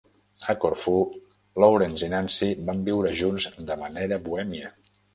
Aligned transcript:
A 0.53 0.53
Corfu, 0.63 0.93
Lawrence 1.65 2.09
i 2.09 2.15
Nancy 2.15 2.51
van 2.73 2.83
viure 2.91 3.15
junts 3.23 3.49
de 3.73 3.81
manera 3.87 4.23
bohèmia. 4.29 4.79